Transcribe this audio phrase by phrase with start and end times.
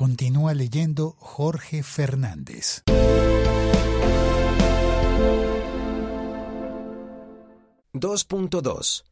[0.00, 2.84] Continúa leyendo Jorge Fernández.
[7.92, 9.02] ...2.2...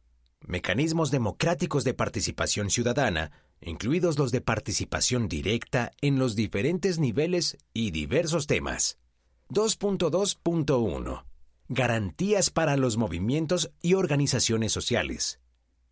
[0.47, 7.91] Mecanismos democráticos de participación ciudadana, incluidos los de participación directa en los diferentes niveles y
[7.91, 8.97] diversos temas.
[9.49, 11.25] 2.2.1
[11.67, 15.41] Garantías para los movimientos y organizaciones sociales.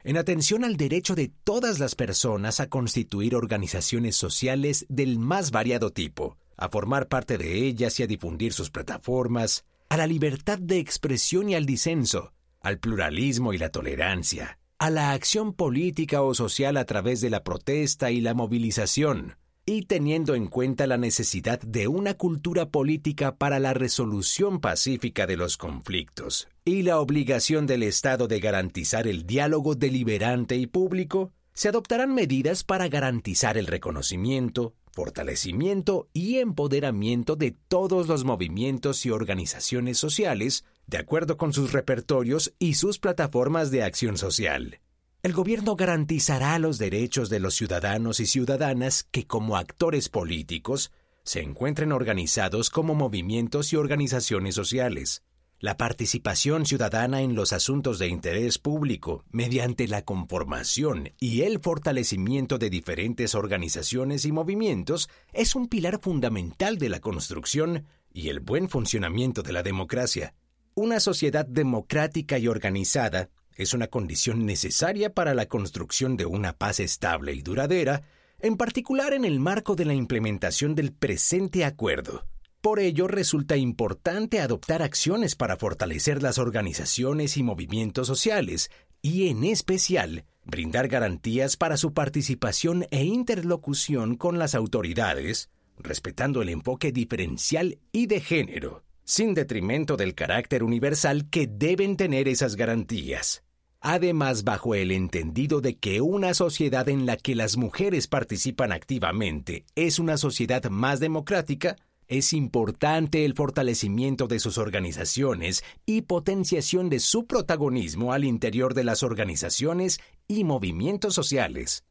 [0.07, 5.89] En atención al derecho de todas las personas a constituir organizaciones sociales del más variado
[5.89, 10.77] tipo, a formar parte de ellas y a difundir sus plataformas, a la libertad de
[10.77, 16.77] expresión y al disenso, al pluralismo y la tolerancia, a la acción política o social
[16.77, 21.87] a través de la protesta y la movilización, y teniendo en cuenta la necesidad de
[21.87, 28.27] una cultura política para la resolución pacífica de los conflictos y la obligación del Estado
[28.27, 36.09] de garantizar el diálogo deliberante y público, se adoptarán medidas para garantizar el reconocimiento, fortalecimiento
[36.13, 42.75] y empoderamiento de todos los movimientos y organizaciones sociales, de acuerdo con sus repertorios y
[42.75, 44.79] sus plataformas de acción social
[45.25, 50.91] el gobierno garantizará los derechos de los ciudadanos y ciudadanas que como actores políticos
[51.23, 55.23] se encuentren organizados como movimientos y organizaciones sociales.
[55.59, 62.59] La participación ciudadana en los asuntos de interés público mediante la conformación y el fortalecimiento
[62.59, 68.69] de diferentes organizaciones y movimientos es un pilar fundamental de la construcción y el buen
[68.69, 70.35] funcionamiento de la democracia.
[70.75, 76.79] Una sociedad democrática y organizada es una condición necesaria para la construcción de una paz
[76.79, 78.03] estable y duradera,
[78.39, 82.25] en particular en el marco de la implementación del presente acuerdo.
[82.59, 89.43] Por ello resulta importante adoptar acciones para fortalecer las organizaciones y movimientos sociales y, en
[89.43, 97.77] especial, brindar garantías para su participación e interlocución con las autoridades, respetando el enfoque diferencial
[97.91, 103.44] y de género, sin detrimento del carácter universal que deben tener esas garantías
[103.85, 109.63] además bajo el entendido de que una sociedad en la que las mujeres participan activamente
[109.75, 111.75] es una sociedad más democrática,
[112.07, 118.85] es importante el fortalecimiento de sus organizaciones y potenciación de su protagonismo al interior de
[118.85, 121.83] las organizaciones y movimientos sociales.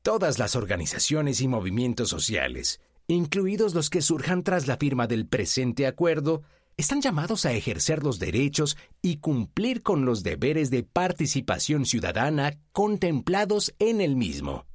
[0.00, 5.86] Todas las organizaciones y movimientos sociales, incluidos los que surjan tras la firma del presente
[5.86, 6.42] acuerdo,
[6.76, 13.74] están llamados a ejercer los derechos y cumplir con los deberes de participación ciudadana contemplados
[13.78, 14.66] en el mismo.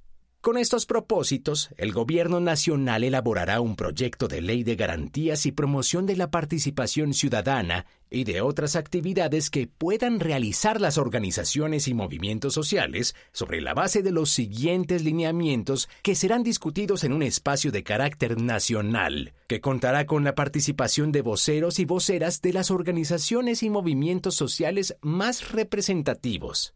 [0.41, 6.05] Con estos propósitos, el Gobierno Nacional elaborará un proyecto de ley de garantías y promoción
[6.05, 12.53] de la participación ciudadana y de otras actividades que puedan realizar las organizaciones y movimientos
[12.53, 17.83] sociales sobre la base de los siguientes lineamientos que serán discutidos en un espacio de
[17.83, 23.69] carácter nacional, que contará con la participación de voceros y voceras de las organizaciones y
[23.69, 26.73] movimientos sociales más representativos.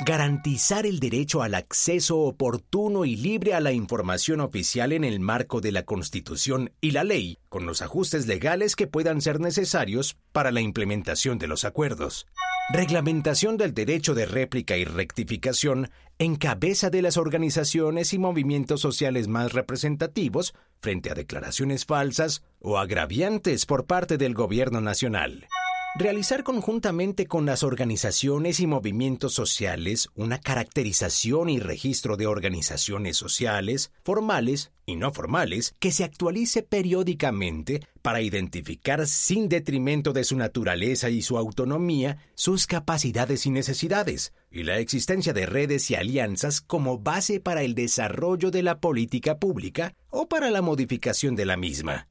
[0.00, 5.60] Garantizar el derecho al acceso oportuno y libre a la información oficial en el marco
[5.60, 10.50] de la Constitución y la ley, con los ajustes legales que puedan ser necesarios para
[10.50, 12.26] la implementación de los acuerdos.
[12.72, 19.28] Reglamentación del derecho de réplica y rectificación en cabeza de las organizaciones y movimientos sociales
[19.28, 25.46] más representativos frente a declaraciones falsas o agraviantes por parte del Gobierno Nacional.
[25.94, 33.92] Realizar conjuntamente con las organizaciones y movimientos sociales una caracterización y registro de organizaciones sociales,
[34.02, 41.10] formales y no formales, que se actualice periódicamente para identificar sin detrimento de su naturaleza
[41.10, 47.00] y su autonomía sus capacidades y necesidades, y la existencia de redes y alianzas como
[47.00, 52.08] base para el desarrollo de la política pública o para la modificación de la misma.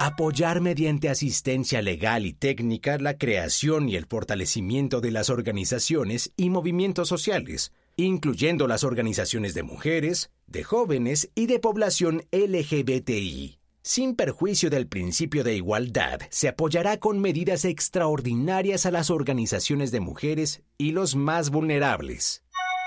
[0.00, 6.50] Apoyar mediante asistencia legal y técnica la creación y el fortalecimiento de las organizaciones y
[6.50, 13.60] movimientos sociales, incluyendo las organizaciones de mujeres, de jóvenes y de población LGBTI.
[13.82, 20.00] Sin perjuicio del principio de igualdad, se apoyará con medidas extraordinarias a las organizaciones de
[20.00, 22.43] mujeres y los más vulnerables.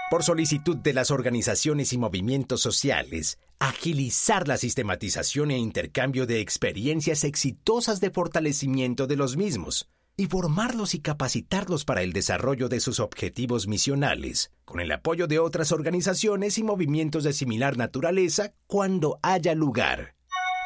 [0.09, 7.25] Por solicitud de las organizaciones y movimientos sociales, agilizar la sistematización e intercambio de experiencias
[7.25, 13.01] exitosas de fortalecimiento de los mismos, y formarlos y capacitarlos para el desarrollo de sus
[13.01, 19.55] objetivos misionales, con el apoyo de otras organizaciones y movimientos de similar naturaleza cuando haya
[19.55, 20.16] lugar.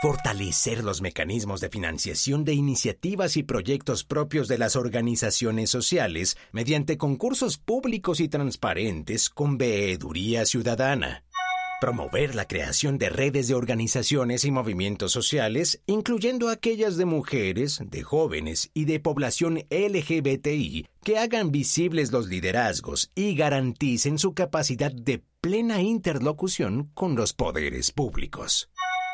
[0.02, 6.98] Fortalecer los mecanismos de financiación de iniciativas y proyectos propios de las organizaciones sociales mediante
[6.98, 11.24] concursos públicos y transparentes con veeduría ciudadana
[11.82, 18.04] Promover la creación de redes de organizaciones y movimientos sociales, incluyendo aquellas de mujeres, de
[18.04, 25.24] jóvenes y de población LGBTI, que hagan visibles los liderazgos y garanticen su capacidad de
[25.42, 28.70] plena interlocución con los poderes públicos.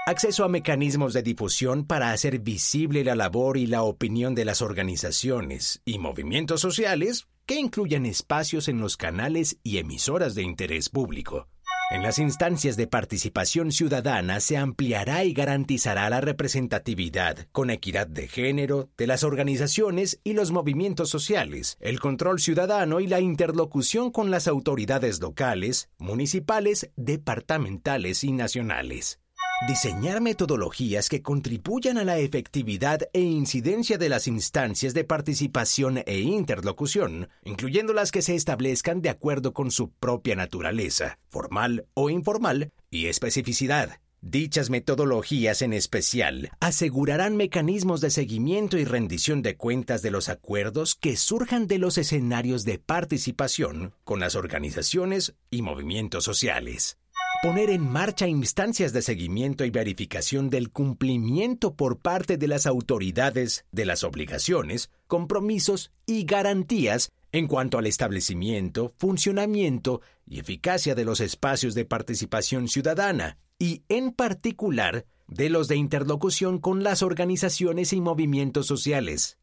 [0.07, 4.61] Acceso a mecanismos de difusión para hacer visible la labor y la opinión de las
[4.61, 11.49] organizaciones y movimientos sociales que incluyan espacios en los canales y emisoras de interés público
[11.89, 18.27] en las instancias de participación ciudadana se ampliará y garantizará la representatividad, con equidad de
[18.27, 24.31] género, de las organizaciones y los movimientos sociales, el control ciudadano y la interlocución con
[24.31, 29.21] las autoridades locales, municipales, departamentales y nacionales.
[29.59, 36.19] Diseñar metodologías que contribuyan a la efectividad e incidencia de las instancias de participación e
[36.19, 42.71] interlocución, incluyendo las que se establezcan de acuerdo con su propia naturaleza, formal o informal,
[42.91, 43.99] y especificidad.
[44.21, 50.93] Dichas metodologías en especial asegurarán mecanismos de seguimiento y rendición de cuentas de los acuerdos
[50.93, 56.97] que surjan de los escenarios de participación con las organizaciones y movimientos sociales
[57.41, 63.65] poner en marcha instancias de seguimiento y verificación del cumplimiento por parte de las autoridades
[63.71, 71.19] de las obligaciones, compromisos y garantías en cuanto al establecimiento, funcionamiento y eficacia de los
[71.19, 78.01] espacios de participación ciudadana y, en particular, de los de interlocución con las organizaciones y
[78.01, 79.37] movimientos sociales.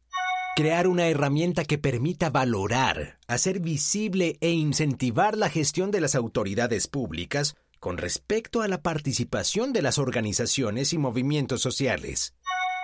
[0.57, 6.87] Crear una herramienta que permita valorar, hacer visible e incentivar la gestión de las autoridades
[6.87, 7.55] públicas
[7.85, 12.33] con respecto a la participación de las organizaciones y movimientos sociales.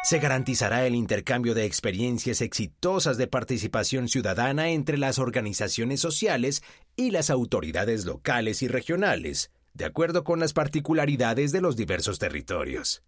[0.03, 6.62] Se garantizará el intercambio de experiencias exitosas de participación ciudadana entre las organizaciones sociales
[6.95, 13.01] y las autoridades locales y regionales, de acuerdo con las particularidades de los diversos territorios.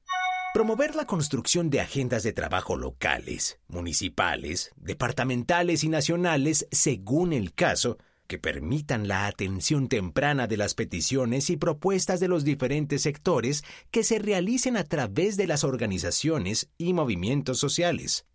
[0.55, 7.99] Promover la construcción de agendas de trabajo locales, municipales, departamentales y nacionales según el caso,
[8.27, 14.03] que permitan la atención temprana de las peticiones y propuestas de los diferentes sectores que
[14.03, 18.25] se realicen a través de las organizaciones y movimientos sociales.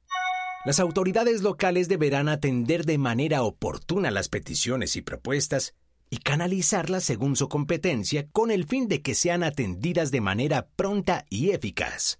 [0.64, 5.75] Las autoridades locales deberán atender de manera oportuna las peticiones y propuestas
[6.11, 11.26] y canalizarlas según su competencia con el fin de que sean atendidas de manera pronta
[11.31, 12.19] y eficaz.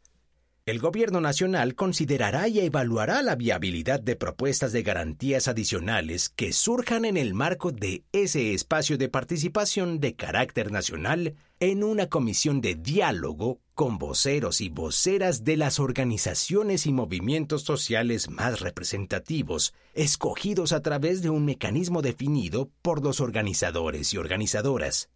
[0.69, 7.06] El Gobierno Nacional considerará y evaluará la viabilidad de propuestas de garantías adicionales que surjan
[7.06, 12.75] en el marco de ese espacio de participación de carácter nacional en una comisión de
[12.75, 20.82] diálogo con voceros y voceras de las organizaciones y movimientos sociales más representativos, escogidos a
[20.82, 25.09] través de un mecanismo definido por los organizadores y organizadoras.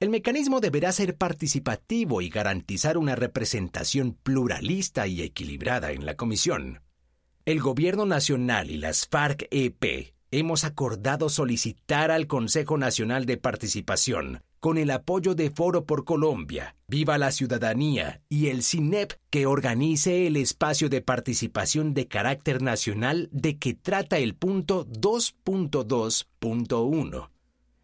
[0.00, 6.82] El mecanismo deberá ser participativo y garantizar una representación pluralista y equilibrada en la comisión.
[7.44, 14.78] El Gobierno Nacional y las FARC-EP hemos acordado solicitar al Consejo Nacional de Participación, con
[14.78, 20.36] el apoyo de Foro por Colombia, Viva la Ciudadanía y el CINEP, que organice el
[20.36, 27.28] espacio de participación de carácter nacional de que trata el punto 2.2.1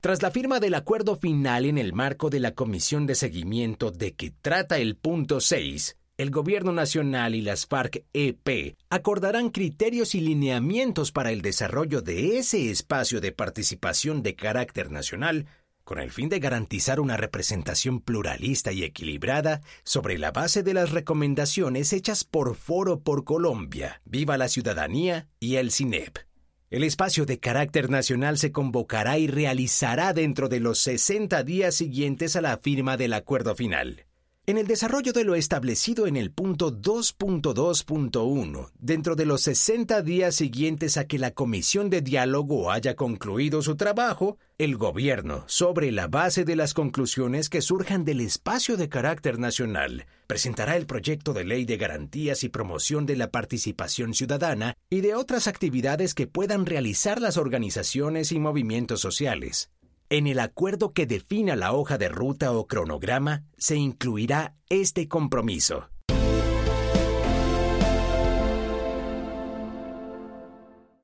[0.00, 4.14] tras la firma del acuerdo final en el marco de la Comisión de Seguimiento de
[4.14, 11.12] que trata el punto 6, el Gobierno Nacional y las FARC-EP acordarán criterios y lineamientos
[11.12, 15.46] para el desarrollo de ese espacio de participación de carácter nacional
[15.84, 20.92] con el fin de garantizar una representación pluralista y equilibrada sobre la base de las
[20.92, 26.29] recomendaciones hechas por Foro por Colombia, Viva la Ciudadanía y el CINEP.
[26.70, 32.36] El espacio de carácter nacional se convocará y realizará dentro de los 60 días siguientes
[32.36, 34.06] a la firma del acuerdo final.
[34.50, 40.34] En el desarrollo de lo establecido en el punto 2.2.1, dentro de los 60 días
[40.34, 46.08] siguientes a que la comisión de diálogo haya concluido su trabajo, el Gobierno, sobre la
[46.08, 51.44] base de las conclusiones que surjan del espacio de carácter nacional, presentará el proyecto de
[51.44, 56.66] ley de garantías y promoción de la participación ciudadana y de otras actividades que puedan
[56.66, 59.70] realizar las organizaciones y movimientos sociales.
[60.12, 65.88] En el acuerdo que defina la hoja de ruta o cronograma se incluirá este compromiso.